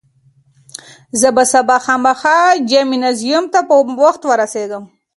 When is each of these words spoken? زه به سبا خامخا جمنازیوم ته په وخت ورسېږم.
زه 1.19 1.29
به 1.35 1.43
سبا 1.51 1.77
خامخا 1.85 2.39
جمنازیوم 2.69 3.45
ته 3.53 3.59
په 3.67 3.75
وخت 4.01 4.21
ورسېږم. 4.25 4.83